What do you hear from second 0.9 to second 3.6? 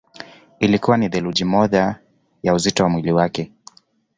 ni theluthi moja ya uzito wa mwili wake.